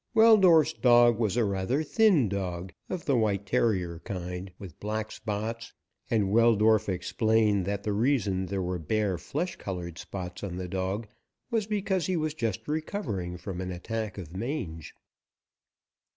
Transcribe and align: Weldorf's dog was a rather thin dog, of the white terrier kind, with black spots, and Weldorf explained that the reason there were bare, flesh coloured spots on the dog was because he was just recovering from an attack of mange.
Weldorf's 0.15 0.73
dog 0.73 1.19
was 1.19 1.37
a 1.37 1.45
rather 1.45 1.83
thin 1.83 2.27
dog, 2.27 2.73
of 2.89 3.05
the 3.05 3.15
white 3.15 3.45
terrier 3.45 3.99
kind, 3.99 4.51
with 4.57 4.79
black 4.79 5.11
spots, 5.11 5.73
and 6.09 6.31
Weldorf 6.31 6.89
explained 6.89 7.65
that 7.67 7.83
the 7.83 7.93
reason 7.93 8.47
there 8.47 8.63
were 8.63 8.79
bare, 8.79 9.19
flesh 9.19 9.57
coloured 9.57 9.99
spots 9.99 10.41
on 10.43 10.55
the 10.55 10.67
dog 10.67 11.07
was 11.51 11.67
because 11.67 12.07
he 12.07 12.17
was 12.17 12.33
just 12.33 12.67
recovering 12.67 13.37
from 13.37 13.61
an 13.61 13.69
attack 13.69 14.17
of 14.17 14.35
mange. 14.35 14.95